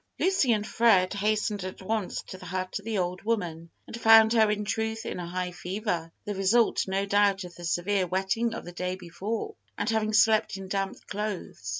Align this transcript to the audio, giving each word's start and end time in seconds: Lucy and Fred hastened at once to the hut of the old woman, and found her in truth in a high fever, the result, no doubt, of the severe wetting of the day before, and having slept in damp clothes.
Lucy 0.17 0.51
and 0.51 0.65
Fred 0.65 1.13
hastened 1.13 1.63
at 1.63 1.79
once 1.79 2.23
to 2.23 2.35
the 2.35 2.47
hut 2.47 2.79
of 2.79 2.85
the 2.85 2.97
old 2.97 3.21
woman, 3.21 3.69
and 3.85 4.01
found 4.01 4.33
her 4.33 4.49
in 4.49 4.65
truth 4.65 5.05
in 5.05 5.19
a 5.19 5.27
high 5.27 5.51
fever, 5.51 6.11
the 6.25 6.33
result, 6.33 6.87
no 6.87 7.05
doubt, 7.05 7.43
of 7.43 7.53
the 7.53 7.63
severe 7.63 8.07
wetting 8.07 8.55
of 8.55 8.65
the 8.65 8.71
day 8.71 8.95
before, 8.95 9.53
and 9.77 9.91
having 9.91 10.11
slept 10.11 10.57
in 10.57 10.67
damp 10.67 10.97
clothes. 11.05 11.69